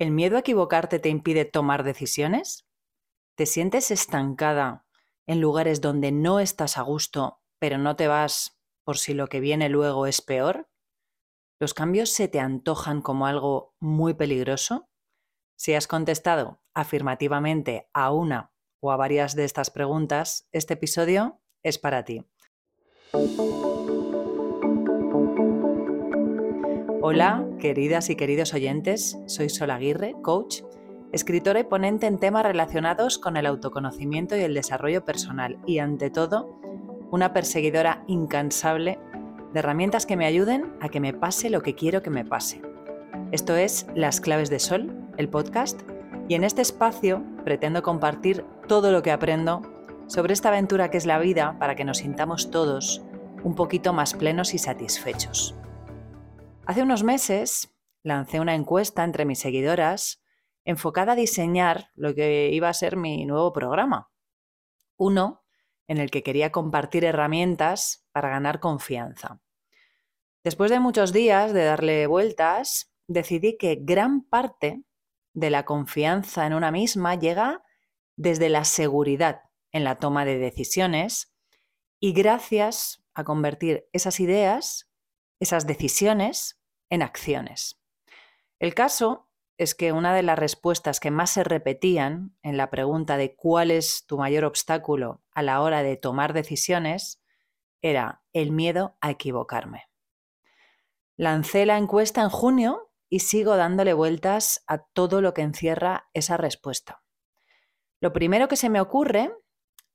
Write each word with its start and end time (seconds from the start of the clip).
¿El 0.00 0.12
miedo 0.12 0.36
a 0.38 0.40
equivocarte 0.40 0.98
te 0.98 1.10
impide 1.10 1.44
tomar 1.44 1.82
decisiones? 1.82 2.66
¿Te 3.36 3.44
sientes 3.44 3.90
estancada 3.90 4.86
en 5.26 5.42
lugares 5.42 5.82
donde 5.82 6.10
no 6.10 6.40
estás 6.40 6.78
a 6.78 6.82
gusto, 6.82 7.42
pero 7.58 7.76
no 7.76 7.96
te 7.96 8.08
vas 8.08 8.58
por 8.82 8.96
si 8.96 9.12
lo 9.12 9.26
que 9.26 9.40
viene 9.40 9.68
luego 9.68 10.06
es 10.06 10.22
peor? 10.22 10.70
¿Los 11.60 11.74
cambios 11.74 12.08
se 12.08 12.28
te 12.28 12.40
antojan 12.40 13.02
como 13.02 13.26
algo 13.26 13.74
muy 13.78 14.14
peligroso? 14.14 14.88
Si 15.54 15.74
has 15.74 15.86
contestado 15.86 16.62
afirmativamente 16.72 17.90
a 17.92 18.10
una 18.10 18.54
o 18.80 18.92
a 18.92 18.96
varias 18.96 19.36
de 19.36 19.44
estas 19.44 19.68
preguntas, 19.68 20.48
este 20.50 20.72
episodio 20.72 21.42
es 21.62 21.76
para 21.76 22.06
ti. 22.06 22.24
Hola, 27.02 27.46
queridas 27.58 28.10
y 28.10 28.14
queridos 28.14 28.52
oyentes, 28.52 29.18
soy 29.24 29.48
Sol 29.48 29.70
Aguirre, 29.70 30.16
coach, 30.20 30.60
escritora 31.12 31.60
y 31.60 31.64
ponente 31.64 32.06
en 32.06 32.18
temas 32.18 32.44
relacionados 32.44 33.18
con 33.18 33.38
el 33.38 33.46
autoconocimiento 33.46 34.36
y 34.36 34.40
el 34.40 34.52
desarrollo 34.52 35.02
personal 35.02 35.58
y, 35.64 35.78
ante 35.78 36.10
todo, 36.10 36.60
una 37.10 37.32
perseguidora 37.32 38.04
incansable 38.06 38.98
de 39.50 39.58
herramientas 39.58 40.04
que 40.04 40.18
me 40.18 40.26
ayuden 40.26 40.74
a 40.82 40.90
que 40.90 41.00
me 41.00 41.14
pase 41.14 41.48
lo 41.48 41.62
que 41.62 41.74
quiero 41.74 42.02
que 42.02 42.10
me 42.10 42.26
pase. 42.26 42.60
Esto 43.32 43.56
es 43.56 43.86
Las 43.94 44.20
Claves 44.20 44.50
de 44.50 44.58
Sol, 44.58 44.92
el 45.16 45.30
podcast, 45.30 45.80
y 46.28 46.34
en 46.34 46.44
este 46.44 46.60
espacio 46.60 47.24
pretendo 47.46 47.82
compartir 47.82 48.44
todo 48.68 48.92
lo 48.92 49.02
que 49.02 49.10
aprendo 49.10 49.62
sobre 50.06 50.34
esta 50.34 50.50
aventura 50.50 50.90
que 50.90 50.98
es 50.98 51.06
la 51.06 51.18
vida 51.18 51.56
para 51.58 51.76
que 51.76 51.84
nos 51.84 51.98
sintamos 51.98 52.50
todos 52.50 53.00
un 53.42 53.54
poquito 53.54 53.94
más 53.94 54.12
plenos 54.12 54.52
y 54.52 54.58
satisfechos. 54.58 55.56
Hace 56.66 56.82
unos 56.82 57.02
meses 57.02 57.74
lancé 58.02 58.40
una 58.40 58.54
encuesta 58.54 59.04
entre 59.04 59.24
mis 59.24 59.40
seguidoras 59.40 60.22
enfocada 60.64 61.12
a 61.12 61.16
diseñar 61.16 61.90
lo 61.94 62.14
que 62.14 62.50
iba 62.52 62.68
a 62.68 62.74
ser 62.74 62.96
mi 62.96 63.24
nuevo 63.24 63.52
programa. 63.52 64.10
Uno 64.96 65.42
en 65.88 65.98
el 65.98 66.10
que 66.10 66.22
quería 66.22 66.52
compartir 66.52 67.04
herramientas 67.04 68.06
para 68.12 68.28
ganar 68.28 68.60
confianza. 68.60 69.40
Después 70.44 70.70
de 70.70 70.80
muchos 70.80 71.12
días 71.12 71.52
de 71.52 71.64
darle 71.64 72.06
vueltas, 72.06 72.94
decidí 73.08 73.56
que 73.58 73.78
gran 73.80 74.22
parte 74.22 74.84
de 75.32 75.50
la 75.50 75.64
confianza 75.64 76.46
en 76.46 76.54
una 76.54 76.70
misma 76.70 77.16
llega 77.16 77.62
desde 78.16 78.48
la 78.48 78.64
seguridad 78.64 79.42
en 79.72 79.84
la 79.84 79.96
toma 79.96 80.24
de 80.24 80.38
decisiones 80.38 81.34
y 81.98 82.12
gracias 82.12 83.02
a 83.14 83.24
convertir 83.24 83.88
esas 83.92 84.20
ideas, 84.20 84.89
esas 85.40 85.66
decisiones, 85.66 86.60
en 86.90 87.02
acciones. 87.02 87.80
El 88.58 88.74
caso 88.74 89.28
es 89.58 89.74
que 89.74 89.92
una 89.92 90.14
de 90.14 90.22
las 90.22 90.38
respuestas 90.38 91.00
que 91.00 91.10
más 91.10 91.30
se 91.30 91.44
repetían 91.44 92.36
en 92.42 92.56
la 92.56 92.70
pregunta 92.70 93.16
de 93.16 93.34
cuál 93.36 93.70
es 93.70 94.06
tu 94.06 94.18
mayor 94.18 94.44
obstáculo 94.44 95.22
a 95.32 95.42
la 95.42 95.60
hora 95.60 95.82
de 95.82 95.96
tomar 95.96 96.32
decisiones 96.32 97.22
era 97.82 98.22
el 98.32 98.52
miedo 98.52 98.96
a 99.00 99.10
equivocarme. 99.10 99.90
Lancé 101.16 101.66
la 101.66 101.76
encuesta 101.76 102.22
en 102.22 102.30
junio 102.30 102.90
y 103.10 103.20
sigo 103.20 103.56
dándole 103.56 103.92
vueltas 103.92 104.64
a 104.66 104.78
todo 104.78 105.20
lo 105.20 105.34
que 105.34 105.42
encierra 105.42 106.08
esa 106.14 106.36
respuesta. 106.36 107.02
Lo 108.00 108.12
primero 108.14 108.48
que 108.48 108.56
se 108.56 108.70
me 108.70 108.80
ocurre 108.80 109.30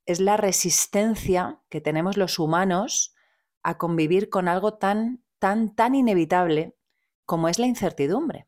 es 0.04 0.20
la 0.20 0.36
resistencia 0.36 1.60
que 1.68 1.80
tenemos 1.80 2.16
los 2.16 2.38
humanos 2.38 3.16
a 3.64 3.78
convivir 3.78 4.30
con 4.30 4.46
algo 4.46 4.74
tan, 4.74 5.24
tan, 5.38 5.74
tan 5.74 5.94
inevitable 5.94 6.76
como 7.24 7.48
es 7.48 7.58
la 7.58 7.66
incertidumbre. 7.66 8.46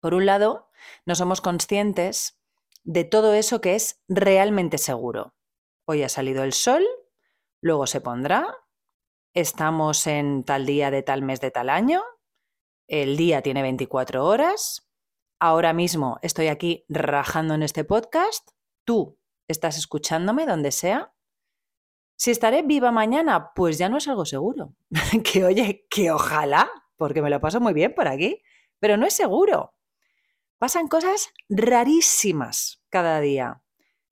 Por 0.00 0.14
un 0.14 0.26
lado, 0.26 0.70
no 1.06 1.14
somos 1.14 1.40
conscientes 1.40 2.38
de 2.84 3.04
todo 3.04 3.34
eso 3.34 3.60
que 3.60 3.74
es 3.74 4.02
realmente 4.08 4.78
seguro. 4.78 5.34
Hoy 5.84 6.02
ha 6.02 6.08
salido 6.08 6.44
el 6.44 6.52
sol, 6.52 6.84
luego 7.60 7.86
se 7.86 8.00
pondrá, 8.00 8.46
estamos 9.34 10.06
en 10.06 10.44
tal 10.44 10.66
día 10.66 10.90
de 10.90 11.02
tal 11.02 11.22
mes 11.22 11.40
de 11.40 11.50
tal 11.50 11.68
año, 11.68 12.02
el 12.86 13.16
día 13.16 13.42
tiene 13.42 13.62
24 13.62 14.24
horas, 14.24 14.88
ahora 15.38 15.72
mismo 15.72 16.18
estoy 16.22 16.48
aquí 16.48 16.84
rajando 16.88 17.54
en 17.54 17.62
este 17.62 17.84
podcast, 17.84 18.50
tú 18.84 19.18
estás 19.48 19.76
escuchándome 19.76 20.46
donde 20.46 20.72
sea. 20.72 21.12
Si 22.18 22.32
estaré 22.32 22.62
viva 22.62 22.90
mañana, 22.90 23.52
pues 23.54 23.78
ya 23.78 23.88
no 23.88 23.96
es 23.96 24.08
algo 24.08 24.24
seguro. 24.24 24.74
que 25.24 25.44
oye, 25.44 25.86
que 25.88 26.10
ojalá 26.10 26.68
porque 26.96 27.22
me 27.22 27.30
lo 27.30 27.40
paso 27.40 27.60
muy 27.60 27.72
bien 27.72 27.94
por 27.94 28.08
aquí, 28.08 28.42
pero 28.80 28.96
no 28.96 29.06
es 29.06 29.14
seguro. 29.14 29.72
Pasan 30.58 30.88
cosas 30.88 31.32
rarísimas 31.48 32.82
cada 32.90 33.20
día, 33.20 33.62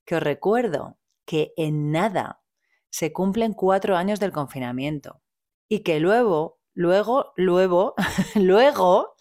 que 0.05 0.15
os 0.15 0.23
recuerdo 0.23 1.01
que 1.25 1.53
en 1.57 1.91
nada 1.91 2.45
se 2.91 3.13
cumplen 3.13 3.55
cuatro 3.55 3.97
años 3.97 4.21
del 4.21 4.31
confinamiento 4.31 5.21
y 5.69 5.81
que 5.81 5.99
luego, 5.99 6.61
luego, 6.75 7.33
luego, 7.35 7.95
luego 8.37 9.17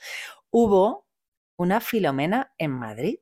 hubo 0.51 1.07
una 1.57 1.81
filomena 1.81 2.53
en 2.59 2.69
Madrid. 2.69 3.17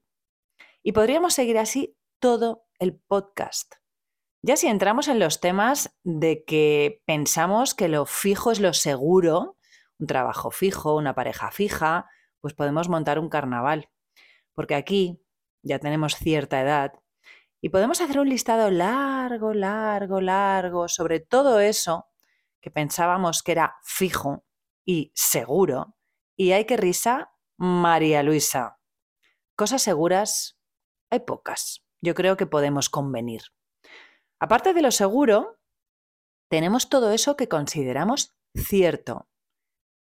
Y 0.84 0.91
podríamos 0.91 1.34
seguir 1.34 1.57
así 1.57 1.97
todo 2.19 2.66
el 2.79 2.97
podcast. 2.97 3.75
Ya 4.45 4.57
si 4.57 4.67
entramos 4.67 5.07
en 5.07 5.19
los 5.19 5.39
temas 5.39 5.97
de 6.03 6.43
que 6.43 7.01
pensamos 7.05 7.73
que 7.73 7.87
lo 7.87 8.05
fijo 8.05 8.51
es 8.51 8.59
lo 8.59 8.73
seguro, 8.73 9.55
un 9.97 10.07
trabajo 10.07 10.51
fijo, 10.51 10.97
una 10.97 11.15
pareja 11.15 11.49
fija, 11.49 12.09
pues 12.41 12.53
podemos 12.53 12.89
montar 12.89 13.19
un 13.19 13.29
carnaval. 13.29 13.89
Porque 14.53 14.75
aquí 14.75 15.23
ya 15.61 15.79
tenemos 15.79 16.17
cierta 16.17 16.59
edad 16.59 16.91
y 17.61 17.69
podemos 17.69 18.01
hacer 18.01 18.19
un 18.19 18.27
listado 18.27 18.69
largo, 18.69 19.53
largo, 19.53 20.19
largo 20.19 20.89
sobre 20.89 21.21
todo 21.21 21.61
eso 21.61 22.07
que 22.59 22.69
pensábamos 22.69 23.43
que 23.43 23.53
era 23.53 23.77
fijo 23.81 24.43
y 24.83 25.13
seguro. 25.15 25.95
Y 26.35 26.51
hay 26.51 26.65
que 26.65 26.75
risa, 26.75 27.31
María 27.55 28.23
Luisa. 28.23 28.77
Cosas 29.55 29.81
seguras 29.81 30.59
hay 31.09 31.21
pocas. 31.21 31.85
Yo 32.01 32.13
creo 32.13 32.35
que 32.35 32.45
podemos 32.45 32.89
convenir. 32.89 33.43
Aparte 34.43 34.73
de 34.73 34.81
lo 34.81 34.91
seguro, 34.91 35.57
tenemos 36.49 36.89
todo 36.89 37.13
eso 37.13 37.37
que 37.37 37.47
consideramos 37.47 38.35
cierto, 38.53 39.29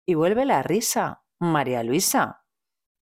y 0.08 0.14
vuelve 0.14 0.46
la 0.46 0.62
risa, 0.62 1.22
María 1.38 1.82
Luisa. 1.82 2.46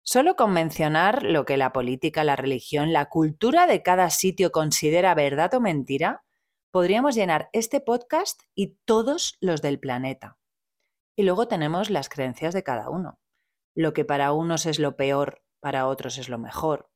Solo 0.03 0.35
con 0.35 0.55
mencionar 0.55 1.23
lo 1.23 1.45
que 1.45 1.59
la 1.59 1.75
política, 1.75 2.25
la 2.25 2.37
religión, 2.37 2.95
la 2.95 3.11
cultura 3.11 3.67
de 3.67 3.83
cada 3.83 4.09
sitio 4.09 4.51
considera 4.51 5.15
verdad 5.15 5.53
o 5.53 5.61
mentira, 5.61 6.25
podríamos 6.73 7.17
llenar 7.17 7.51
este 7.53 7.83
podcast 7.83 8.41
y 8.55 8.79
todos 8.87 9.37
los 9.43 9.61
del 9.61 9.79
planeta. 9.79 10.39
Y 11.19 11.25
luego 11.25 11.49
tenemos 11.49 11.91
las 11.91 12.09
creencias 12.09 12.55
de 12.55 12.63
cada 12.63 12.89
uno. 12.89 13.21
Lo 13.77 13.93
que 13.93 14.07
para 14.07 14.33
unos 14.33 14.65
es 14.65 14.79
lo 14.79 14.97
peor, 14.97 15.43
para 15.61 15.87
otros 15.87 16.17
es 16.17 16.31
lo 16.31 16.39
mejor. 16.39 16.91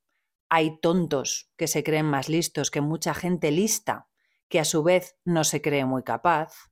Hay 0.49 0.79
tontos 0.79 1.51
que 1.57 1.67
se 1.67 1.83
creen 1.83 2.07
más 2.07 2.27
listos 2.27 2.71
que 2.71 2.81
mucha 2.81 3.13
gente 3.13 3.51
lista, 3.51 4.09
que 4.49 4.59
a 4.59 4.65
su 4.65 4.83
vez 4.83 5.17
no 5.25 5.43
se 5.43 5.61
cree 5.61 5.85
muy 5.85 6.03
capaz. 6.03 6.71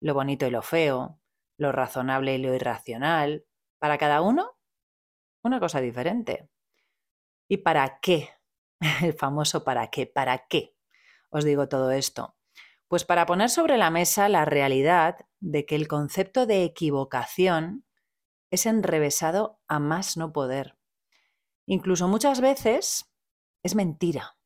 Lo 0.00 0.14
bonito 0.14 0.46
y 0.46 0.50
lo 0.50 0.62
feo, 0.62 1.20
lo 1.56 1.72
razonable 1.72 2.34
y 2.34 2.38
lo 2.38 2.54
irracional, 2.54 3.46
para 3.78 3.98
cada 3.98 4.20
uno 4.20 4.58
una 5.42 5.60
cosa 5.60 5.80
diferente. 5.80 6.48
¿Y 7.48 7.58
para 7.58 8.00
qué? 8.00 8.30
El 9.02 9.12
famoso 9.12 9.62
para 9.62 9.90
qué, 9.90 10.06
¿para 10.06 10.46
qué? 10.48 10.74
Os 11.30 11.44
digo 11.44 11.68
todo 11.68 11.90
esto. 11.90 12.36
Pues 12.88 13.04
para 13.04 13.26
poner 13.26 13.50
sobre 13.50 13.76
la 13.76 13.90
mesa 13.90 14.28
la 14.28 14.44
realidad 14.44 15.26
de 15.40 15.66
que 15.66 15.74
el 15.74 15.88
concepto 15.88 16.46
de 16.46 16.64
equivocación 16.64 17.84
es 18.50 18.66
enrevesado 18.66 19.60
a 19.68 19.78
más 19.78 20.16
no 20.16 20.32
poder. 20.32 20.78
Incluso 21.66 22.08
muchas 22.08 22.40
veces 22.40 23.10
es 23.62 23.74
mentira. 23.74 24.36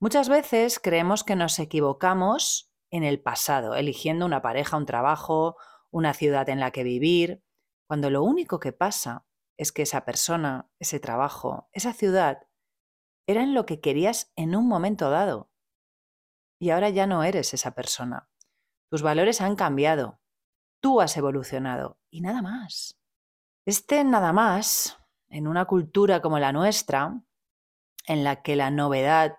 Muchas 0.00 0.28
veces 0.28 0.78
creemos 0.78 1.24
que 1.24 1.34
nos 1.34 1.58
equivocamos 1.58 2.72
en 2.90 3.02
el 3.02 3.20
pasado, 3.20 3.74
eligiendo 3.74 4.26
una 4.26 4.42
pareja, 4.42 4.76
un 4.76 4.86
trabajo, 4.86 5.56
una 5.90 6.14
ciudad 6.14 6.48
en 6.48 6.60
la 6.60 6.70
que 6.70 6.84
vivir, 6.84 7.42
cuando 7.88 8.08
lo 8.08 8.22
único 8.22 8.60
que 8.60 8.72
pasa 8.72 9.26
es 9.56 9.72
que 9.72 9.82
esa 9.82 10.04
persona, 10.04 10.70
ese 10.78 11.00
trabajo, 11.00 11.68
esa 11.72 11.92
ciudad, 11.92 12.46
eran 13.26 13.54
lo 13.54 13.66
que 13.66 13.80
querías 13.80 14.32
en 14.36 14.54
un 14.54 14.68
momento 14.68 15.10
dado. 15.10 15.50
Y 16.60 16.70
ahora 16.70 16.90
ya 16.90 17.06
no 17.06 17.24
eres 17.24 17.52
esa 17.52 17.72
persona. 17.72 18.30
Tus 18.90 19.02
valores 19.02 19.40
han 19.40 19.56
cambiado. 19.56 20.20
Tú 20.80 21.00
has 21.00 21.16
evolucionado. 21.16 21.98
Y 22.08 22.20
nada 22.20 22.40
más. 22.40 23.00
Este 23.66 24.04
nada 24.04 24.32
más, 24.32 24.98
en 25.28 25.48
una 25.48 25.64
cultura 25.64 26.22
como 26.22 26.38
la 26.38 26.52
nuestra, 26.52 27.20
en 28.06 28.24
la 28.24 28.42
que 28.42 28.54
la 28.54 28.70
novedad 28.70 29.37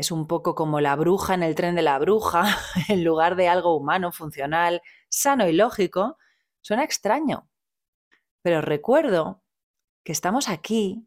es 0.00 0.10
un 0.10 0.26
poco 0.26 0.54
como 0.54 0.80
la 0.80 0.96
bruja 0.96 1.34
en 1.34 1.42
el 1.42 1.54
tren 1.54 1.74
de 1.74 1.82
la 1.82 1.98
bruja, 1.98 2.56
en 2.88 3.04
lugar 3.04 3.36
de 3.36 3.48
algo 3.48 3.76
humano, 3.76 4.12
funcional, 4.12 4.80
sano 5.10 5.46
y 5.46 5.52
lógico, 5.52 6.16
suena 6.62 6.84
extraño. 6.84 7.50
Pero 8.42 8.62
recuerdo 8.62 9.42
que 10.02 10.12
estamos 10.12 10.48
aquí 10.48 11.06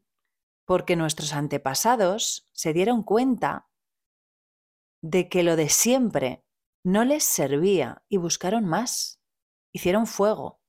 porque 0.66 0.96
nuestros 0.96 1.34
antepasados 1.34 2.48
se 2.52 2.72
dieron 2.72 3.02
cuenta 3.02 3.68
de 5.02 5.28
que 5.28 5.42
lo 5.42 5.56
de 5.56 5.70
siempre 5.70 6.46
no 6.84 7.04
les 7.04 7.24
servía 7.24 8.04
y 8.10 8.18
buscaron 8.18 8.66
más. 8.66 9.20
Hicieron 9.72 10.06
fuego, 10.06 10.62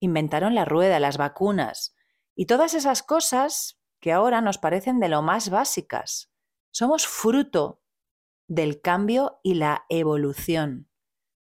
inventaron 0.00 0.54
la 0.54 0.64
rueda, 0.64 1.00
las 1.00 1.18
vacunas 1.18 1.94
y 2.34 2.46
todas 2.46 2.72
esas 2.72 3.02
cosas 3.02 3.78
que 4.00 4.12
ahora 4.12 4.40
nos 4.40 4.56
parecen 4.56 5.00
de 5.00 5.10
lo 5.10 5.20
más 5.20 5.50
básicas. 5.50 6.32
Somos 6.78 7.08
fruto 7.08 7.82
del 8.46 8.80
cambio 8.80 9.40
y 9.42 9.54
la 9.54 9.84
evolución, 9.88 10.88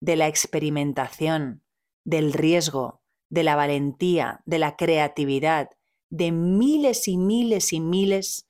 de 0.01 0.15
la 0.15 0.29
experimentación, 0.29 1.65
del 2.05 2.33
riesgo, 2.33 3.03
de 3.29 3.43
la 3.43 3.57
valentía, 3.57 4.41
de 4.47 4.61
la 4.61 4.77
creatividad, 4.77 5.71
de 6.11 6.31
miles 6.31 7.09
y 7.09 7.17
miles 7.17 7.73
y 7.73 7.81
miles 7.81 8.49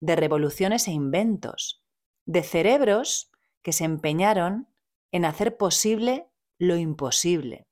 de 0.00 0.16
revoluciones 0.16 0.88
e 0.88 0.92
inventos, 0.92 1.84
de 2.24 2.42
cerebros 2.42 3.30
que 3.60 3.74
se 3.74 3.84
empeñaron 3.84 4.70
en 5.12 5.26
hacer 5.26 5.58
posible 5.58 6.30
lo 6.58 6.76
imposible. 6.76 7.68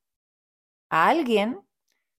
A 0.90 1.08
alguien 1.08 1.66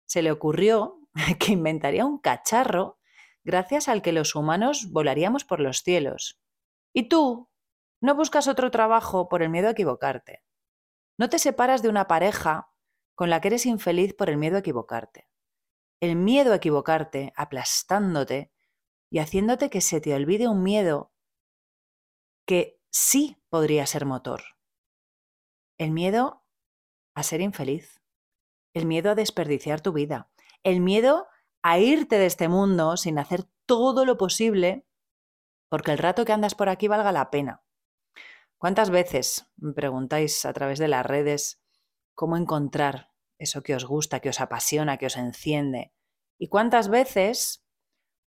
se 0.07 0.23
le 0.23 0.31
ocurrió 0.31 1.07
que 1.39 1.51
inventaría 1.51 2.03
un 2.03 2.17
cacharro 2.17 2.97
gracias 3.45 3.87
al 3.87 4.01
que 4.01 4.11
los 4.11 4.35
humanos 4.35 4.91
volaríamos 4.91 5.45
por 5.45 5.61
los 5.61 5.83
cielos. 5.83 6.41
Y 6.93 7.07
tú 7.07 7.49
no 8.01 8.15
buscas 8.15 8.47
otro 8.47 8.71
trabajo 8.71 9.29
por 9.29 9.41
el 9.41 9.49
miedo 9.49 9.69
a 9.69 9.71
equivocarte. 9.71 10.43
No 11.17 11.29
te 11.29 11.39
separas 11.39 11.81
de 11.81 11.89
una 11.89 12.07
pareja 12.07 12.69
con 13.13 13.29
la 13.29 13.39
que 13.39 13.47
eres 13.47 13.65
infeliz 13.65 14.13
por 14.13 14.29
el 14.29 14.37
miedo 14.37 14.57
a 14.57 14.59
equivocarte. 14.59 15.29
El 16.01 16.17
miedo 16.17 16.51
a 16.51 16.57
equivocarte, 16.57 17.31
aplastándote 17.37 18.51
y 19.09 19.19
haciéndote 19.19 19.69
que 19.69 19.79
se 19.79 20.01
te 20.01 20.13
olvide 20.13 20.47
un 20.49 20.61
miedo 20.61 21.13
que 22.45 22.81
sí 22.91 23.37
podría 23.49 23.85
ser 23.85 24.05
motor. 24.05 24.41
El 25.77 25.91
miedo 25.91 26.43
a 27.13 27.23
ser 27.23 27.41
infeliz, 27.41 28.01
el 28.73 28.85
miedo 28.85 29.11
a 29.11 29.15
desperdiciar 29.15 29.81
tu 29.81 29.93
vida, 29.93 30.29
el 30.63 30.81
miedo 30.81 31.27
a 31.67 31.79
irte 31.79 32.19
de 32.19 32.27
este 32.27 32.47
mundo 32.47 32.95
sin 32.95 33.17
hacer 33.17 33.49
todo 33.65 34.05
lo 34.05 34.17
posible 34.17 34.85
porque 35.67 35.91
el 35.91 35.97
rato 35.97 36.23
que 36.23 36.31
andas 36.31 36.53
por 36.53 36.69
aquí 36.69 36.87
valga 36.87 37.11
la 37.11 37.31
pena. 37.31 37.63
¿Cuántas 38.59 38.91
veces 38.91 39.51
me 39.55 39.73
preguntáis 39.73 40.45
a 40.45 40.53
través 40.53 40.77
de 40.77 40.87
las 40.87 41.03
redes 41.03 41.63
cómo 42.13 42.37
encontrar 42.37 43.09
eso 43.39 43.63
que 43.63 43.73
os 43.73 43.83
gusta, 43.83 44.19
que 44.19 44.29
os 44.29 44.41
apasiona, 44.41 44.97
que 44.97 45.07
os 45.07 45.17
enciende? 45.17 45.91
¿Y 46.37 46.49
cuántas 46.49 46.87
veces 46.87 47.65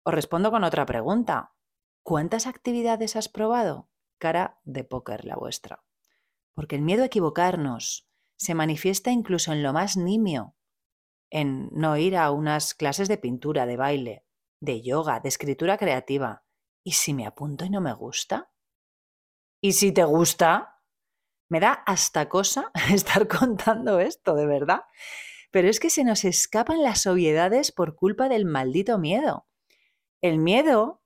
os 0.02 0.16
respondo 0.16 0.50
con 0.50 0.64
otra 0.64 0.88
pregunta? 0.88 1.54
¿Cuántas 2.02 2.48
actividades 2.48 3.16
has 3.16 3.30
probado? 3.30 3.88
Cara 4.18 4.60
de 4.64 4.84
póker 4.84 5.26
la 5.26 5.36
vuestra. 5.36 5.84
Porque 6.56 6.76
el 6.76 6.82
miedo 6.82 7.04
a 7.04 7.06
equivocarnos 7.06 8.10
se 8.36 8.56
manifiesta 8.56 9.12
incluso 9.12 9.54
en 9.54 9.62
lo 9.62 9.74
más 9.74 9.96
nimio, 9.96 10.57
en 11.30 11.70
no 11.72 11.98
ir 11.98 12.16
a 12.16 12.32
unas 12.32 12.74
clases 12.74 13.08
de 13.08 13.18
pintura, 13.18 13.66
de 13.66 13.78
baile, 13.78 14.26
de 14.62 14.82
yoga, 14.82 15.20
de 15.20 15.30
escritura 15.30 15.78
creativa. 15.78 16.44
¿Y 16.84 16.94
si 16.94 17.14
me 17.14 17.26
apunto 17.26 17.66
y 17.66 17.70
no 17.70 17.82
me 17.82 17.94
gusta? 17.94 18.52
¿Y 19.62 19.74
si 19.74 19.92
te 19.92 20.04
gusta? 20.04 20.82
Me 21.50 21.60
da 21.60 21.72
hasta 21.72 22.30
cosa 22.30 22.72
estar 22.94 23.28
contando 23.28 24.00
esto, 24.00 24.36
de 24.36 24.46
verdad. 24.46 24.82
Pero 25.52 25.70
es 25.70 25.80
que 25.80 25.90
se 25.90 26.04
nos 26.04 26.26
escapan 26.26 26.84
las 26.84 27.08
obviedades 27.08 27.72
por 27.72 27.96
culpa 27.96 28.30
del 28.30 28.46
maldito 28.46 28.98
miedo. 28.98 29.48
El 30.22 30.40
miedo 30.40 31.02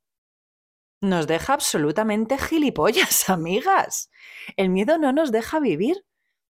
nos 1.01 1.27
deja 1.27 1.53
absolutamente 1.53 2.37
gilipollas, 2.37 3.29
amigas. 3.29 4.09
El 4.55 4.69
miedo 4.69 4.97
no 4.97 5.11
nos 5.11 5.31
deja 5.31 5.59
vivir, 5.59 6.05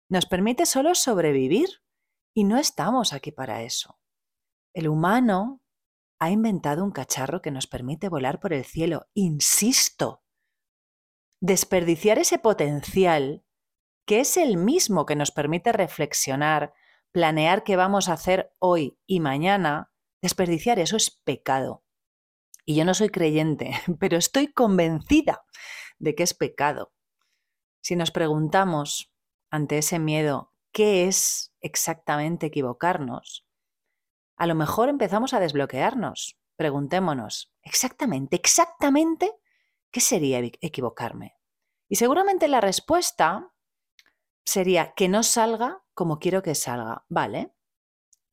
nos 0.09 0.26
permite 0.26 0.67
solo 0.67 0.94
sobrevivir. 0.94 1.82
Y 2.38 2.44
no 2.44 2.56
estamos 2.56 3.12
aquí 3.14 3.32
para 3.32 3.62
eso. 3.62 3.99
El 4.73 4.87
humano 4.87 5.61
ha 6.20 6.31
inventado 6.31 6.85
un 6.85 6.93
cacharro 6.93 7.43
que 7.43 7.50
nos 7.50 7.67
permite 7.67 8.08
volar 8.08 8.38
por 8.38 8.52
el 8.52 8.64
cielo. 8.64 9.08
Insisto, 9.12 10.23
desperdiciar 11.40 12.20
ese 12.20 12.38
potencial, 12.38 13.44
que 14.06 14.20
es 14.20 14.37
el 14.37 14.56
mismo 14.56 15.05
que 15.05 15.17
nos 15.17 15.32
permite 15.32 15.73
reflexionar, 15.73 16.75
planear 17.11 17.64
qué 17.64 17.75
vamos 17.75 18.08
a 18.08 18.12
hacer 18.12 18.55
hoy 18.61 19.00
y 19.05 19.19
mañana, 19.19 19.93
desperdiciar 20.23 20.79
eso 20.79 20.96
es 20.96 21.11
pecado. 21.11 21.82
Y 22.64 22.76
yo 22.76 22.85
no 22.85 22.94
soy 22.94 23.08
creyente, 23.08 23.73
pero 23.99 24.17
estoy 24.17 24.46
convencida 24.52 25.43
de 25.99 26.14
que 26.14 26.23
es 26.23 26.35
pecado. 26.35 26.93
Si 27.82 27.96
nos 27.96 28.12
preguntamos 28.12 29.12
ante 29.50 29.79
ese 29.79 29.99
miedo, 29.99 30.52
¿qué 30.79 31.09
es 31.09 31.53
exactamente 31.61 32.47
equivocarnos? 32.47 33.45
A 34.37 34.47
lo 34.47 34.55
mejor 34.55 34.89
empezamos 34.89 35.35
a 35.35 35.41
desbloquearnos. 35.41 36.39
Preguntémonos, 36.55 37.53
exactamente, 37.65 38.37
exactamente, 38.37 39.33
¿qué 39.91 39.99
sería 39.99 40.39
equivocarme? 40.39 41.35
Y 41.89 41.97
seguramente 41.97 42.47
la 42.47 42.61
respuesta 42.61 43.53
sería 44.45 44.95
que 44.95 45.09
no 45.09 45.25
salga 45.25 45.83
como 45.95 46.21
quiero 46.21 46.45
que 46.45 46.55
salga. 46.55 47.05
¿Vale? 47.09 47.53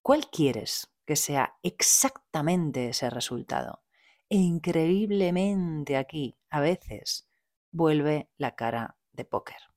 ¿Cuál 0.03 0.29
quieres 0.29 0.93
que 1.03 1.15
sea 1.15 1.57
exactamente 1.63 2.89
ese 2.89 3.09
resultado? 3.09 3.81
E 4.29 4.37
increíblemente 4.37 5.97
aquí, 5.97 6.37
a 6.51 6.59
veces, 6.59 7.27
vuelve 7.71 8.29
la 8.37 8.55
cara 8.55 8.97
de 9.13 9.25
póker. 9.25 9.74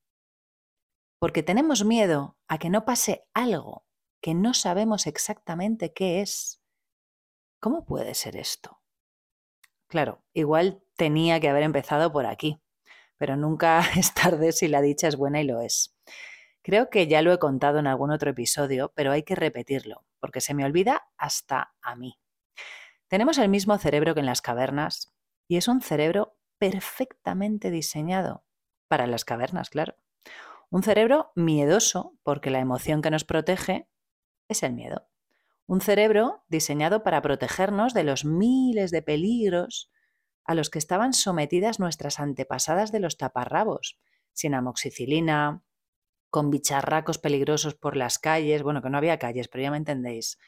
Porque 1.19 1.43
tenemos 1.43 1.85
miedo 1.85 2.37
a 2.47 2.59
que 2.59 2.71
no 2.71 2.85
pase 2.85 3.27
algo 3.35 3.85
que 4.21 4.35
no 4.35 4.55
sabemos 4.55 5.07
exactamente 5.07 5.93
qué 5.93 6.21
es. 6.21 6.61
¿Cómo 7.61 7.85
puede 7.85 8.15
ser 8.15 8.37
esto? 8.37 8.81
Claro, 9.89 10.23
igual 10.33 10.83
tenía 10.97 11.41
que 11.41 11.49
haber 11.49 11.63
empezado 11.63 12.13
por 12.13 12.27
aquí, 12.27 12.61
pero 13.17 13.37
nunca 13.37 13.81
es 13.97 14.15
tarde 14.15 14.53
si 14.53 14.69
la 14.69 14.81
dicha 14.81 15.09
es 15.09 15.17
buena 15.17 15.41
y 15.41 15.45
lo 15.45 15.61
es. 15.61 15.97
Creo 16.63 16.91
que 16.91 17.07
ya 17.07 17.23
lo 17.23 17.33
he 17.33 17.39
contado 17.39 17.79
en 17.79 17.87
algún 17.87 18.11
otro 18.11 18.31
episodio, 18.31 18.93
pero 18.95 19.13
hay 19.13 19.23
que 19.23 19.35
repetirlo, 19.35 20.05
porque 20.21 20.41
se 20.41 20.55
me 20.55 20.65
olvida 20.65 21.09
hasta 21.17 21.75
a 21.81 21.97
mí. 21.97 22.19
Tenemos 23.09 23.39
el 23.39 23.49
mismo 23.49 23.79
cerebro 23.79 24.15
que 24.15 24.21
en 24.21 24.27
las 24.27 24.43
cavernas 24.43 25.15
y 25.49 25.57
es 25.57 25.67
un 25.67 25.81
cerebro 25.81 26.37
perfectamente 26.59 27.71
diseñado 27.71 28.45
para 28.89 29.07
las 29.07 29.25
cavernas, 29.25 29.71
claro. 29.71 29.95
Un 30.71 30.83
cerebro 30.83 31.33
miedoso 31.35 32.15
porque 32.23 32.51
la 32.51 32.61
emoción 32.61 33.01
que 33.01 33.11
nos 33.11 33.25
protege 33.25 33.89
es 34.49 34.63
el 34.63 34.75
miedo. 34.75 35.09
Un 35.67 35.81
cerebro 35.81 36.45
diseñado 36.49 37.03
para 37.03 37.23
protegernos 37.23 37.95
de 37.95 38.05
los 38.05 38.25
miles 38.25 38.91
de 38.91 39.03
peligros 39.03 39.91
a 40.45 40.55
los 40.55 40.71
que 40.71 40.79
estaban 40.79 41.13
sometidas 41.13 41.79
nuestras 41.79 42.21
antepasadas 42.21 42.93
de 42.93 43.01
los 43.01 43.17
taparrabos, 43.17 43.99
sin 44.33 44.55
amoxicilina, 44.55 45.63
con 46.31 46.51
bicharracos 46.51 47.19
peligrosos 47.19 47.75
por 47.75 47.97
las 47.97 48.19
calles, 48.19 48.63
bueno, 48.63 48.83
que 48.83 48.91
no 48.91 48.99
había 48.99 49.19
calles, 49.19 49.49
pero 49.49 49.63
ya 49.63 49.71
me 49.71 49.77
entendéis, 49.79 50.39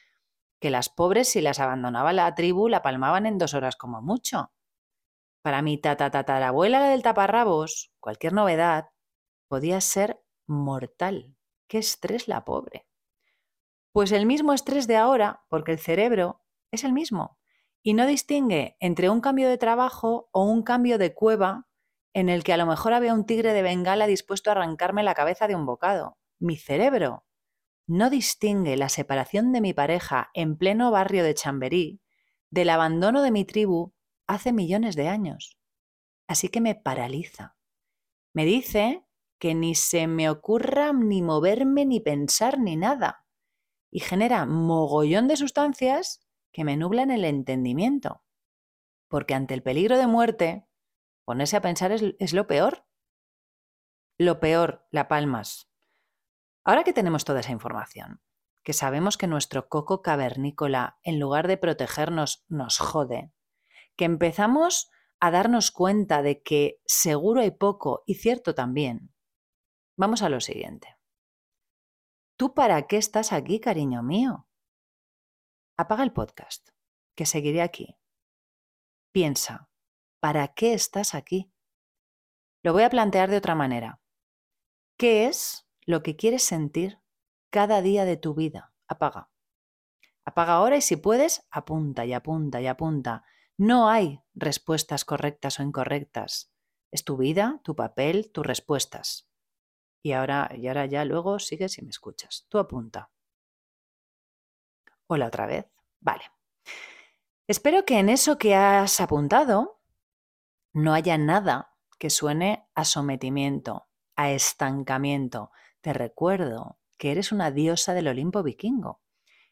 que 0.59 0.71
las 0.71 0.91
pobres 0.91 1.29
si 1.29 1.41
las 1.41 1.61
abandonaba 1.61 2.13
la 2.13 2.35
tribu 2.35 2.69
la 2.69 2.83
palmaban 2.83 3.27
en 3.27 3.39
dos 3.39 3.55
horas 3.55 3.77
como 3.77 4.03
mucho. 4.03 4.53
Para 5.43 5.63
mi 5.63 5.81
abuela 5.85 6.81
la 6.81 6.91
del 6.91 7.03
taparrabos, 7.03 7.91
cualquier 8.01 8.35
novedad 8.35 8.91
podía 9.51 9.81
ser 9.81 10.23
mortal. 10.47 11.37
Qué 11.67 11.79
estrés 11.79 12.29
la 12.29 12.45
pobre. 12.45 12.87
Pues 13.91 14.13
el 14.13 14.25
mismo 14.25 14.53
estrés 14.53 14.87
de 14.87 14.97
ahora, 14.97 15.45
porque 15.49 15.73
el 15.73 15.81
cerebro 15.81 16.45
es 16.71 16.85
el 16.85 16.93
mismo 16.93 17.37
y 17.83 17.95
no 17.95 18.07
distingue 18.07 18.77
entre 18.79 19.11
un 19.11 19.21
cambio 19.21 19.49
de 19.49 19.59
trabajo 19.59 20.29
o 20.31 20.45
un 20.45 20.63
cambio 20.63 20.99
de 20.99 21.15
cueva 21.15 21.67
en 22.13 22.29
el 22.29 22.45
que 22.45 22.53
a 22.53 22.57
lo 22.57 22.67
mejor 22.67 22.93
había 22.93 23.13
un 23.13 23.27
tigre 23.27 23.53
de 23.53 23.63
bengala 23.63 24.07
dispuesto 24.07 24.51
a 24.51 24.53
arrancarme 24.53 25.03
la 25.03 25.15
cabeza 25.15 25.49
de 25.49 25.57
un 25.57 25.67
bocado. 25.67 26.17
Mi 26.39 26.57
cerebro 26.57 27.27
no 27.89 28.09
distingue 28.09 28.77
la 28.77 28.89
separación 28.89 29.53
de 29.53 29.61
mi 29.61 29.75
pareja 29.75 30.31
en 30.33 30.59
pleno 30.59 30.93
barrio 30.93 31.25
de 31.25 31.35
Chamberí 31.35 32.01
del 32.51 32.71
abandono 32.71 33.21
de 33.23 33.33
mi 33.33 33.45
tribu 33.45 33.95
hace 34.29 34.53
millones 34.53 34.95
de 34.95 35.09
años. 35.09 35.59
Así 36.29 36.51
que 36.51 36.61
me 36.61 36.77
paraliza. 36.77 37.57
Me 38.33 38.45
dice 38.45 39.05
que 39.41 39.57
ni 39.57 39.75
se 39.75 40.07
me 40.07 40.31
ocurra 40.31 40.93
ni 40.93 41.21
moverme, 41.21 41.85
ni 41.85 41.99
pensar, 41.99 42.61
ni 42.61 42.77
nada 42.77 43.27
y 43.91 44.01
genera 44.01 44.47
mogollón 44.47 45.29
de 45.29 45.37
sustancias 45.37 46.27
que 46.53 46.65
me 46.65 46.77
nublan 46.77 47.11
el 47.11 47.25
entendimiento. 47.25 48.23
Porque 49.09 49.35
ante 49.35 49.55
el 49.55 49.63
peligro 49.63 49.99
de 49.99 50.07
muerte, 50.07 50.67
ponerse 51.25 51.57
a 51.57 51.61
pensar 51.61 51.93
es, 51.93 52.33
lo 52.33 52.47
peor. 52.47 52.87
Lo 54.19 54.39
peor, 54.39 54.87
la 54.91 55.09
palmas. 55.09 55.71
Ahora 56.65 56.85
que 56.85 56.93
tenemos 56.93 57.25
toda 57.25 57.41
esa 57.41 57.53
información, 57.53 58.21
que 58.63 58.73
sabemos 58.73 59.17
que 59.17 59.27
nuestro 59.27 59.69
coco 59.69 60.03
cavernícola, 60.03 60.99
en 61.03 61.19
lugar 61.19 61.49
de 61.49 61.57
protegernos, 61.57 62.45
nos 62.49 62.79
jode, 62.79 63.33
que 63.97 64.05
empezamos 64.05 64.91
a 65.19 65.31
darnos 65.31 65.71
cuenta 65.71 66.23
de 66.23 66.43
que 66.43 66.81
seguro 66.85 67.41
hay 67.41 67.51
poco 67.51 68.05
y 68.07 68.15
cierto 68.17 68.55
también, 68.55 69.13
vamos 70.01 70.23
a 70.23 70.31
lo 70.31 70.41
siguiente. 70.41 70.97
¿Tú 72.39 72.55
para 72.55 72.87
qué 72.87 72.97
estás 72.97 73.35
aquí, 73.35 73.61
cariño 73.61 74.03
mío? 74.03 74.49
Apaga 75.77 76.03
el 76.03 76.13
podcast, 76.15 76.71
que 77.15 77.27
seguiré 77.27 77.61
aquí. 77.61 77.99
Piensa, 79.13 79.69
¿para 80.19 80.49
qué 80.49 80.73
estás 80.73 81.15
aquí? 81.15 81.53
Lo 82.63 82.73
voy 82.73 82.85
a 82.85 82.89
plantear 82.89 83.29
de 83.29 83.37
otra 83.37 83.55
manera. 83.55 84.01
¿Qué 84.97 85.27
es 85.27 85.69
lo 85.83 86.03
que 86.03 86.17
quieres 86.17 86.45
sentir 86.45 87.03
cada 87.51 87.83
día 87.83 88.07
de 88.07 88.17
tu 88.17 88.35
vida? 88.35 88.73
Apaga. 88.89 89.31
Apaga 90.25 90.55
ahora 90.55 90.79
y 90.79 90.81
si 90.81 90.97
puedes, 90.97 91.47
apunta 91.51 92.07
y 92.07 92.15
apunta 92.15 92.63
y 92.63 92.69
apunta. 92.69 93.25
No 93.59 93.91
hay 93.91 94.23
respuestas 94.33 95.05
correctas 95.05 95.61
o 95.61 95.63
incorrectas. 95.63 96.55
Es 96.91 97.05
tu 97.05 97.19
vida, 97.19 97.61
tu 97.65 97.77
papel, 97.77 98.33
tus 98.33 98.47
respuestas. 98.47 99.30
Y 100.03 100.13
ahora, 100.13 100.51
y 100.57 100.67
ahora 100.69 100.87
ya 100.87 101.05
luego 101.05 101.39
sigues 101.39 101.79
y 101.79 101.83
me 101.83 101.91
escuchas. 101.91 102.47
Tú 102.49 102.59
apunta. 102.59 103.11
Hola 105.07 105.27
otra 105.27 105.47
vez. 105.47 105.67
Vale. 106.01 106.25
Espero 107.47 107.85
que 107.85 107.99
en 107.99 108.09
eso 108.09 108.39
que 108.39 108.55
has 108.55 109.01
apuntado 109.01 109.81
no 110.73 110.95
haya 110.95 111.19
nada 111.19 111.75
que 111.99 112.11
suene 112.11 112.67
a 112.75 112.85
sometimiento, 112.85 113.89
a 114.17 114.31
estancamiento. 114.31 115.51
Te 115.81 115.93
recuerdo 115.93 116.79
que 116.97 117.11
eres 117.11 117.33
una 117.33 117.51
diosa 117.51 117.93
del 117.93 118.09
Olimpo 118.09 118.43
vikingo. 118.43 119.01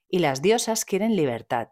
Y 0.09 0.21
las 0.21 0.40
diosas 0.40 0.85
quieren 0.85 1.17
libertad, 1.17 1.69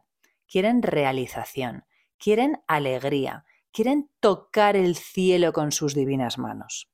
quieren 0.46 0.82
realización, 0.82 1.86
quieren 2.18 2.62
alegría, 2.66 3.44
quieren 3.72 4.10
tocar 4.20 4.76
el 4.76 4.96
cielo 4.96 5.52
con 5.52 5.72
sus 5.72 5.94
divinas 5.94 6.38
manos. 6.38 6.90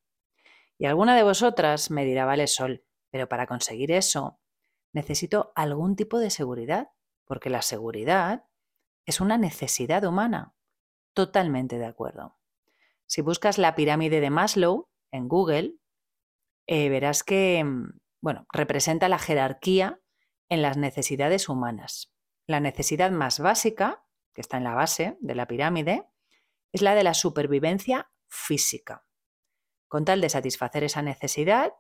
Y 0.79 0.87
alguna 0.87 1.17
de 1.17 1.23
vosotras 1.23 1.91
me 1.91 2.05
dirá, 2.05 2.25
vale, 2.25 2.47
Sol, 2.47 2.85
pero 3.11 3.29
para 3.29 3.47
conseguir 3.47 3.93
eso 3.93 4.41
necesito 4.93 5.53
algún 5.55 5.97
tipo 5.97 6.19
de 6.19 6.31
seguridad, 6.31 6.91
porque 7.25 7.51
la 7.51 7.63
seguridad 7.63 8.45
es 9.07 9.21
una 9.21 9.39
necesidad 9.39 10.05
humana. 10.05 10.55
Totalmente 11.15 11.79
de 11.79 11.87
acuerdo. 11.87 12.39
Si 13.07 13.21
buscas 13.21 13.59
la 13.59 13.75
pirámide 13.75 14.21
de 14.21 14.31
Maslow 14.31 14.89
en 15.11 15.29
Google, 15.29 15.77
eh, 16.67 16.89
verás 16.89 17.23
que, 17.23 17.63
mm, 17.65 17.99
bueno, 18.21 18.47
representa 18.53 19.09
la 19.09 19.19
jerarquía 19.19 20.01
en 20.49 20.63
las 20.63 20.77
necesidades 20.77 21.49
humanas. 21.49 22.13
La 22.47 22.61
necesidad 22.61 23.11
más 23.11 23.41
básica, 23.41 24.05
que 24.35 24.41
está 24.41 24.57
en 24.57 24.65
la 24.65 24.75
base 24.75 25.17
de 25.21 25.35
la 25.35 25.47
pirámide, 25.47 26.09
es 26.73 26.83
la 26.83 26.95
de 26.95 27.05
la 27.05 27.15
supervivencia 27.15 28.11
física. 28.29 29.05
Con 29.93 30.07
tal 30.07 30.23
de 30.23 30.31
satisfacer 30.31 30.85
esa 30.85 31.03
necesidad, 31.03 31.75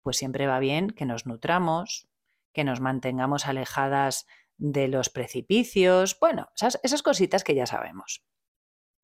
pues 0.00 0.16
siempre 0.16 0.46
va 0.46 0.60
bien 0.60 0.88
que 0.88 1.04
nos 1.04 1.26
nutramos, 1.26 2.08
que 2.54 2.64
nos 2.64 2.80
mantengamos 2.80 3.46
alejadas 3.46 4.26
de 4.56 4.88
los 4.88 5.10
precipicios, 5.10 6.18
bueno, 6.18 6.48
esas, 6.56 6.80
esas 6.82 7.02
cositas 7.02 7.44
que 7.44 7.54
ya 7.54 7.66
sabemos. 7.66 8.24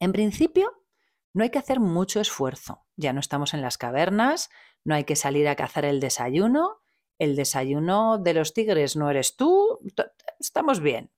En 0.01 0.13
principio, 0.13 0.73
no 1.35 1.43
hay 1.43 1.51
que 1.51 1.59
hacer 1.59 1.81
mucho 1.81 2.19
esfuerzo. 2.19 2.87
Ya 2.97 3.13
no 3.13 3.21
estamos 3.21 3.53
en 3.53 3.61
las 3.61 3.77
cavernas, 3.77 4.49
no 4.85 4.95
hay 4.95 5.05
que 5.05 5.17
salir 5.17 5.49
a 5.49 5.57
cazar 5.57 5.85
el 5.85 6.01
desayuno. 6.01 6.81
El 7.19 7.37
desayuno 7.37 8.17
de 8.17 8.33
los 8.33 8.55
tigres 8.55 8.97
no 8.97 9.11
eres 9.11 9.37
tú. 9.37 9.81
Estamos 10.41 10.81
bien. 10.81 11.13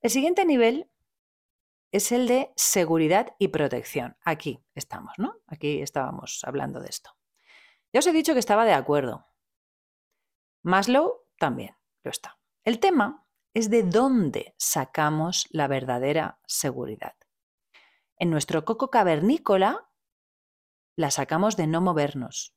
El 0.00 0.08
siguiente 0.08 0.46
nivel 0.46 0.90
es 1.92 2.12
el 2.12 2.28
de 2.28 2.52
seguridad 2.56 3.34
y 3.38 3.48
protección. 3.48 4.16
Aquí 4.24 4.64
estamos, 4.74 5.14
¿no? 5.18 5.36
Aquí 5.46 5.82
estábamos 5.82 6.42
hablando 6.44 6.80
de 6.80 6.88
esto. 6.88 7.10
Ya 7.92 8.00
os 8.00 8.06
he 8.06 8.12
dicho 8.12 8.32
que 8.32 8.38
estaba 8.38 8.64
de 8.64 8.72
acuerdo. 8.72 9.26
Maslow 10.62 11.26
también 11.38 11.76
lo 12.04 12.10
está. 12.10 12.38
El 12.64 12.78
tema 12.78 13.26
es 13.54 13.70
de 13.70 13.82
dónde 13.82 14.54
sacamos 14.58 15.48
la 15.50 15.66
verdadera 15.66 16.40
seguridad. 16.46 17.16
En 18.16 18.30
nuestro 18.30 18.64
coco 18.64 18.90
cavernícola 18.90 19.90
la 20.96 21.10
sacamos 21.10 21.56
de 21.56 21.66
no 21.66 21.80
movernos. 21.80 22.54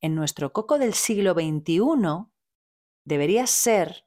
En 0.00 0.14
nuestro 0.14 0.52
coco 0.52 0.78
del 0.78 0.94
siglo 0.94 1.32
XXI 1.32 2.26
debería 3.04 3.46
ser 3.46 4.06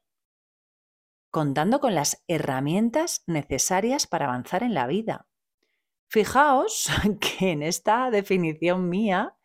contando 1.38 1.79
con 1.79 1.94
las 1.94 2.24
herramientas 2.27 3.22
necesarias 3.27 4.08
para 4.08 4.25
avanzar 4.25 4.63
en 4.63 4.74
la 4.74 4.88
vida. 4.88 5.27
Fijaos 6.10 6.89
que 7.22 7.51
en 7.51 7.62
esta 7.62 8.10
definición 8.10 8.89
mía 8.89 9.38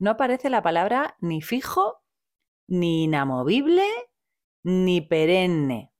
no 0.00 0.10
aparece 0.10 0.50
la 0.50 0.60
palabra 0.60 1.16
ni 1.20 1.42
fijo, 1.42 2.02
ni 2.66 3.04
inamovible, 3.04 3.86
ni 4.64 5.02
perenne. 5.02 5.92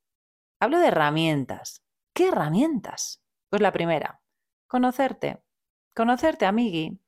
Hablo 0.58 0.80
de 0.80 0.88
herramientas. 0.88 1.84
¿Qué 2.12 2.26
herramientas? 2.26 3.22
Pues 3.48 3.62
la 3.62 3.72
primera, 3.72 4.20
Conocerte. 4.66 5.44
Conocerte, 5.94 6.44
amigui. 6.46 7.00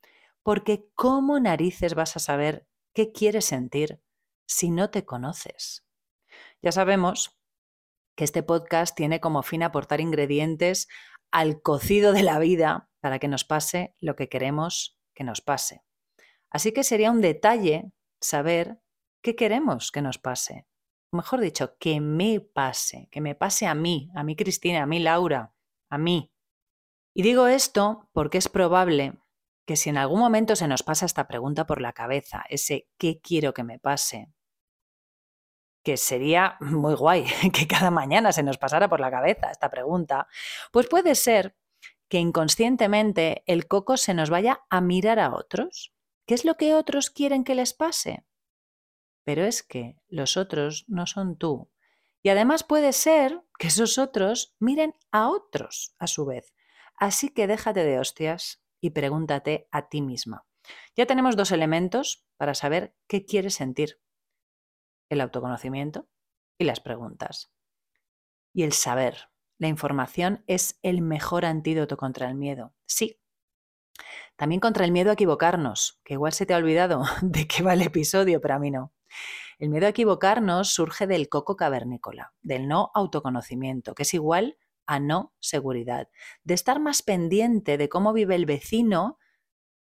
Porque 0.44 0.88
¿cómo 0.94 1.40
narices 1.40 1.94
vas 1.94 2.14
a 2.14 2.20
saber 2.20 2.68
qué 2.94 3.10
quieres 3.10 3.46
sentir 3.46 4.00
si 4.46 4.70
no 4.70 4.90
te 4.90 5.04
conoces? 5.04 5.84
Ya 6.62 6.70
sabemos 6.70 7.37
que 8.18 8.24
este 8.24 8.42
podcast 8.42 8.96
tiene 8.96 9.20
como 9.20 9.44
fin 9.44 9.62
aportar 9.62 10.00
ingredientes 10.00 10.88
al 11.30 11.62
cocido 11.62 12.12
de 12.12 12.24
la 12.24 12.40
vida 12.40 12.90
para 12.98 13.20
que 13.20 13.28
nos 13.28 13.44
pase 13.44 13.94
lo 14.00 14.16
que 14.16 14.28
queremos 14.28 14.98
que 15.14 15.22
nos 15.22 15.40
pase. 15.40 15.84
Así 16.50 16.72
que 16.72 16.82
sería 16.82 17.12
un 17.12 17.20
detalle 17.20 17.92
saber 18.20 18.80
qué 19.22 19.36
queremos 19.36 19.92
que 19.92 20.02
nos 20.02 20.18
pase. 20.18 20.66
mejor 21.12 21.40
dicho, 21.40 21.76
que 21.78 22.00
me 22.00 22.40
pase, 22.40 23.08
que 23.12 23.20
me 23.20 23.36
pase 23.36 23.68
a 23.68 23.76
mí, 23.76 24.10
a 24.16 24.24
mí 24.24 24.34
Cristina, 24.34 24.82
a 24.82 24.86
mí 24.86 24.98
Laura, 24.98 25.54
a 25.88 25.96
mí. 25.96 26.32
Y 27.14 27.22
digo 27.22 27.46
esto 27.46 28.10
porque 28.12 28.38
es 28.38 28.48
probable 28.48 29.20
que 29.64 29.76
si 29.76 29.90
en 29.90 29.96
algún 29.96 30.18
momento 30.18 30.56
se 30.56 30.66
nos 30.66 30.82
pasa 30.82 31.06
esta 31.06 31.28
pregunta 31.28 31.68
por 31.68 31.80
la 31.80 31.92
cabeza, 31.92 32.44
ese 32.48 32.88
¿qué 32.98 33.20
quiero 33.20 33.54
que 33.54 33.62
me 33.62 33.78
pase? 33.78 34.32
Que 35.88 35.96
sería 35.96 36.58
muy 36.60 36.94
guay 36.94 37.24
que 37.54 37.66
cada 37.66 37.90
mañana 37.90 38.30
se 38.30 38.42
nos 38.42 38.58
pasara 38.58 38.90
por 38.90 39.00
la 39.00 39.10
cabeza 39.10 39.50
esta 39.50 39.70
pregunta, 39.70 40.28
pues 40.70 40.86
puede 40.86 41.14
ser 41.14 41.56
que 42.10 42.18
inconscientemente 42.18 43.42
el 43.46 43.66
coco 43.66 43.96
se 43.96 44.12
nos 44.12 44.28
vaya 44.28 44.60
a 44.68 44.82
mirar 44.82 45.18
a 45.18 45.34
otros. 45.34 45.94
¿Qué 46.26 46.34
es 46.34 46.44
lo 46.44 46.58
que 46.58 46.74
otros 46.74 47.08
quieren 47.08 47.42
que 47.42 47.54
les 47.54 47.72
pase? 47.72 48.26
Pero 49.24 49.46
es 49.46 49.62
que 49.62 49.96
los 50.08 50.36
otros 50.36 50.84
no 50.88 51.06
son 51.06 51.38
tú. 51.38 51.70
Y 52.22 52.28
además 52.28 52.64
puede 52.64 52.92
ser 52.92 53.40
que 53.58 53.68
esos 53.68 53.96
otros 53.96 54.54
miren 54.58 54.94
a 55.10 55.30
otros 55.30 55.94
a 55.98 56.06
su 56.06 56.26
vez. 56.26 56.52
Así 56.96 57.30
que 57.30 57.46
déjate 57.46 57.82
de 57.82 57.98
hostias 57.98 58.62
y 58.78 58.90
pregúntate 58.90 59.68
a 59.70 59.88
ti 59.88 60.02
misma. 60.02 60.44
Ya 60.94 61.06
tenemos 61.06 61.34
dos 61.34 61.50
elementos 61.50 62.26
para 62.36 62.54
saber 62.54 62.94
qué 63.06 63.24
quieres 63.24 63.54
sentir. 63.54 63.98
El 65.08 65.20
autoconocimiento 65.20 66.08
y 66.58 66.64
las 66.64 66.80
preguntas. 66.80 67.52
Y 68.52 68.62
el 68.62 68.72
saber. 68.72 69.30
La 69.58 69.68
información 69.68 70.44
es 70.46 70.78
el 70.82 71.02
mejor 71.02 71.44
antídoto 71.44 71.96
contra 71.96 72.28
el 72.28 72.34
miedo. 72.34 72.74
Sí. 72.86 73.20
También 74.36 74.60
contra 74.60 74.84
el 74.84 74.92
miedo 74.92 75.10
a 75.10 75.14
equivocarnos, 75.14 76.00
que 76.04 76.14
igual 76.14 76.32
se 76.32 76.46
te 76.46 76.54
ha 76.54 76.58
olvidado 76.58 77.02
de 77.22 77.46
qué 77.48 77.62
va 77.62 77.74
el 77.74 77.82
episodio, 77.82 78.40
pero 78.40 78.54
a 78.54 78.58
mí 78.58 78.70
no. 78.70 78.92
El 79.58 79.70
miedo 79.70 79.86
a 79.86 79.90
equivocarnos 79.90 80.72
surge 80.72 81.08
del 81.08 81.28
coco 81.28 81.56
cavernícola, 81.56 82.32
del 82.42 82.68
no 82.68 82.92
autoconocimiento, 82.94 83.94
que 83.94 84.04
es 84.04 84.14
igual 84.14 84.56
a 84.86 85.00
no 85.00 85.34
seguridad, 85.40 86.08
de 86.44 86.54
estar 86.54 86.80
más 86.80 87.02
pendiente 87.02 87.76
de 87.76 87.88
cómo 87.88 88.12
vive 88.12 88.36
el 88.36 88.46
vecino 88.46 89.18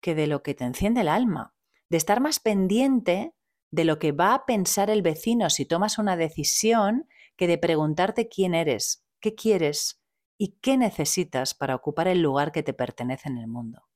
que 0.00 0.14
de 0.14 0.26
lo 0.26 0.42
que 0.42 0.54
te 0.54 0.64
enciende 0.64 1.02
el 1.02 1.08
alma, 1.08 1.54
de 1.88 1.96
estar 1.96 2.20
más 2.20 2.40
pendiente 2.40 3.34
de 3.72 3.84
lo 3.84 3.98
que 3.98 4.12
va 4.12 4.34
a 4.34 4.46
pensar 4.46 4.90
el 4.90 5.02
vecino 5.02 5.50
si 5.50 5.64
tomas 5.64 5.98
una 5.98 6.16
decisión 6.16 7.08
que 7.36 7.48
de 7.48 7.58
preguntarte 7.58 8.28
quién 8.28 8.54
eres, 8.54 9.04
qué 9.18 9.34
quieres 9.34 10.00
y 10.38 10.58
qué 10.60 10.76
necesitas 10.76 11.54
para 11.54 11.74
ocupar 11.74 12.06
el 12.06 12.20
lugar 12.20 12.52
que 12.52 12.62
te 12.62 12.74
pertenece 12.74 13.30
en 13.30 13.38
el 13.38 13.48
mundo. 13.48 13.88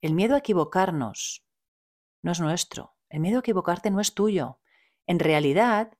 El 0.00 0.14
miedo 0.14 0.34
a 0.34 0.38
equivocarnos 0.38 1.46
no 2.22 2.32
es 2.32 2.40
nuestro, 2.40 2.96
el 3.08 3.20
miedo 3.20 3.36
a 3.36 3.40
equivocarte 3.40 3.90
no 3.90 4.00
es 4.00 4.12
tuyo. 4.12 4.58
En 5.06 5.20
realidad 5.20 5.96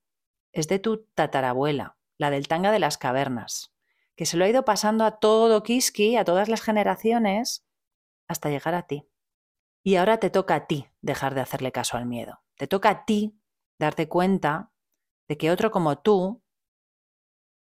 es 0.53 0.67
de 0.67 0.81
tu 0.81 1.07
tatarabuela, 1.15 1.97
la 2.19 2.31
del 2.31 2.49
tanga 2.49 2.73
de 2.73 2.81
las 2.81 2.99
cavernas, 2.99 3.73
que 4.17 4.27
se 4.27 4.37
lo 4.37 4.45
ha 4.45 4.49
ido 4.49 4.65
pasando 4.65 5.05
a 5.05 5.21
todo 5.21 5.63
Kiski, 5.63 6.17
a 6.17 6.25
todas 6.25 6.49
las 6.49 6.61
generaciones, 6.61 7.65
hasta 8.27 8.51
llegar 8.51 8.75
a 8.75 8.89
ti. 8.89 9.09
Y 9.85 9.95
ahora 9.95 10.19
te 10.19 10.31
toca 10.31 10.57
a 10.57 10.67
ti 10.67 10.89
dejar 11.03 11.37
de 11.37 11.43
hacerle 11.43 11.71
caso 11.71 11.97
al 11.97 12.07
miedo. 12.07 12.41
Te 12.57 12.67
toca 12.67 12.91
a 12.91 13.05
ti 13.05 13.39
darte 13.79 14.09
cuenta 14.09 14.73
de 15.29 15.37
que 15.37 15.51
otro 15.51 15.71
como 15.71 15.99
tú, 15.99 16.43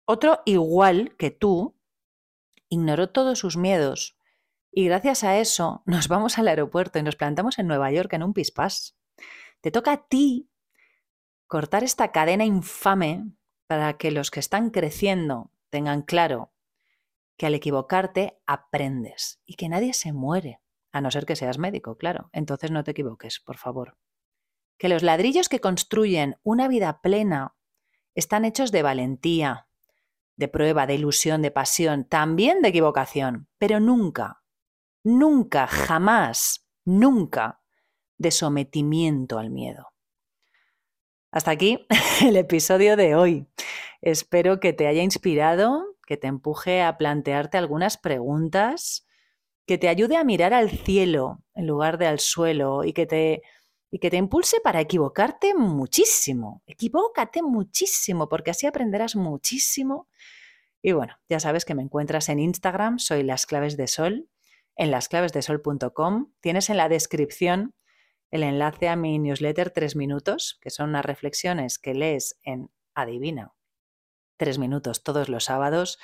otro 0.06 0.42
igual 0.46 1.16
que 1.16 1.30
tú, 1.30 1.76
ignoró 2.68 3.10
todos 3.10 3.38
sus 3.38 3.56
miedos 3.56 4.18
y 4.70 4.84
gracias 4.86 5.24
a 5.24 5.38
eso 5.38 5.82
nos 5.86 6.08
vamos 6.08 6.38
al 6.38 6.48
aeropuerto 6.48 6.98
y 6.98 7.02
nos 7.02 7.16
plantamos 7.16 7.58
en 7.58 7.66
Nueva 7.66 7.90
York 7.90 8.12
en 8.12 8.22
un 8.22 8.34
pispás. 8.34 8.96
Te 9.60 9.70
toca 9.70 9.92
a 9.92 10.06
ti 10.06 10.50
cortar 11.46 11.84
esta 11.84 12.12
cadena 12.12 12.44
infame 12.44 13.32
para 13.66 13.96
que 13.96 14.10
los 14.10 14.30
que 14.30 14.40
están 14.40 14.70
creciendo 14.70 15.50
tengan 15.70 16.02
claro 16.02 16.52
que 17.36 17.46
al 17.46 17.54
equivocarte 17.54 18.38
aprendes 18.46 19.40
y 19.44 19.54
que 19.54 19.68
nadie 19.68 19.92
se 19.92 20.12
muere, 20.12 20.60
a 20.92 21.00
no 21.00 21.10
ser 21.10 21.26
que 21.26 21.36
seas 21.36 21.58
médico, 21.58 21.96
claro. 21.96 22.30
Entonces 22.32 22.70
no 22.70 22.82
te 22.82 22.92
equivoques, 22.92 23.40
por 23.40 23.58
favor. 23.58 23.96
Que 24.78 24.88
los 24.88 25.02
ladrillos 25.02 25.48
que 25.48 25.60
construyen 25.60 26.36
una 26.42 26.68
vida 26.68 27.00
plena 27.00 27.54
están 28.14 28.44
hechos 28.44 28.72
de 28.72 28.82
valentía, 28.82 29.68
de 30.36 30.48
prueba, 30.48 30.86
de 30.86 30.94
ilusión, 30.94 31.42
de 31.42 31.50
pasión, 31.50 32.04
también 32.04 32.62
de 32.62 32.68
equivocación, 32.68 33.48
pero 33.58 33.80
nunca, 33.80 34.42
nunca, 35.02 35.66
jamás, 35.66 36.66
nunca 36.84 37.60
de 38.18 38.30
sometimiento 38.30 39.38
al 39.38 39.50
miedo. 39.50 39.92
Hasta 41.30 41.50
aquí 41.50 41.86
el 42.22 42.36
episodio 42.36 42.96
de 42.96 43.14
hoy. 43.14 43.46
Espero 44.00 44.60
que 44.60 44.72
te 44.72 44.86
haya 44.86 45.02
inspirado, 45.02 45.96
que 46.06 46.16
te 46.16 46.26
empuje 46.26 46.82
a 46.82 46.96
plantearte 46.96 47.58
algunas 47.58 47.96
preguntas, 47.96 49.06
que 49.66 49.78
te 49.78 49.88
ayude 49.88 50.16
a 50.16 50.24
mirar 50.24 50.54
al 50.54 50.70
cielo 50.70 51.42
en 51.54 51.66
lugar 51.66 51.98
de 51.98 52.06
al 52.06 52.20
suelo 52.20 52.84
y 52.84 52.92
que 52.92 53.06
te, 53.06 53.42
y 53.90 53.98
que 53.98 54.10
te 54.10 54.16
impulse 54.16 54.60
para 54.60 54.80
equivocarte 54.80 55.54
muchísimo. 55.54 56.62
Equivócate 56.66 57.42
muchísimo 57.42 58.28
porque 58.28 58.50
así 58.50 58.66
aprenderás 58.66 59.16
muchísimo. 59.16 60.08
Y 60.82 60.92
bueno, 60.92 61.16
ya 61.28 61.40
sabes 61.40 61.64
que 61.64 61.74
me 61.74 61.82
encuentras 61.82 62.28
en 62.28 62.38
Instagram, 62.38 62.98
soy 62.98 63.22
Las 63.22 63.46
Claves 63.46 63.76
de 63.76 63.86
Sol, 63.86 64.28
en 64.76 64.90
lasclavesdesol.com. 64.90 66.32
Tienes 66.40 66.70
en 66.70 66.76
la 66.76 66.88
descripción 66.88 67.74
el 68.30 68.42
enlace 68.42 68.88
a 68.88 68.96
mi 68.96 69.18
newsletter 69.18 69.70
Tres 69.70 69.96
Minutos, 69.96 70.58
que 70.60 70.70
son 70.70 70.90
unas 70.90 71.04
reflexiones 71.04 71.78
que 71.78 71.94
lees 71.94 72.38
en 72.42 72.70
Adivina. 72.94 73.52
Tres 74.36 74.58
minutos 74.58 75.02
todos 75.02 75.28
los 75.28 75.44
sábados 75.44 75.98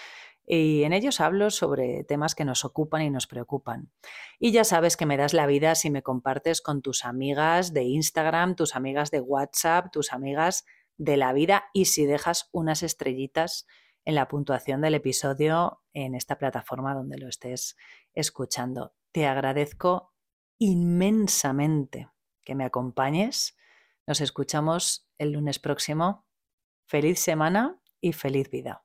y 0.44 0.82
en 0.82 0.92
ellos 0.92 1.20
hablo 1.20 1.50
sobre 1.50 2.04
temas 2.04 2.34
que 2.34 2.44
nos 2.44 2.64
ocupan 2.64 3.02
y 3.02 3.10
nos 3.10 3.26
preocupan. 3.26 3.92
Y 4.38 4.52
ya 4.52 4.64
sabes 4.64 4.96
que 4.96 5.06
me 5.06 5.16
das 5.16 5.34
la 5.34 5.46
vida 5.46 5.74
si 5.74 5.90
me 5.90 6.02
compartes 6.02 6.60
con 6.60 6.82
tus 6.82 7.04
amigas 7.04 7.72
de 7.72 7.84
Instagram, 7.84 8.56
tus 8.56 8.74
amigas 8.74 9.10
de 9.10 9.20
WhatsApp, 9.20 9.92
tus 9.92 10.12
amigas 10.12 10.64
de 10.96 11.16
la 11.16 11.32
vida 11.32 11.64
y 11.72 11.86
si 11.86 12.06
dejas 12.06 12.48
unas 12.52 12.82
estrellitas 12.82 13.66
en 14.04 14.14
la 14.14 14.28
puntuación 14.28 14.80
del 14.80 14.94
episodio 14.94 15.82
en 15.92 16.14
esta 16.14 16.38
plataforma 16.38 16.94
donde 16.94 17.18
lo 17.18 17.28
estés 17.28 17.76
escuchando. 18.14 18.94
Te 19.12 19.26
agradezco 19.26 20.12
inmensamente 20.58 22.08
que 22.44 22.54
me 22.54 22.64
acompañes. 22.64 23.56
Nos 24.06 24.20
escuchamos 24.20 25.08
el 25.18 25.32
lunes 25.32 25.58
próximo. 25.58 26.26
Feliz 26.86 27.20
semana 27.20 27.80
y 28.00 28.12
feliz 28.12 28.50
vida. 28.50 28.84